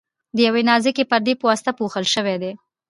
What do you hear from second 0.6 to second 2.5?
نازکې پردې په واسطه پوښل شوي